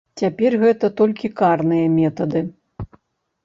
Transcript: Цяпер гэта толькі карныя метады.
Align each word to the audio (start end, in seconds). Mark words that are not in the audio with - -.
Цяпер 0.19 0.55
гэта 0.63 0.89
толькі 1.03 1.31
карныя 1.43 1.95
метады. 2.01 2.45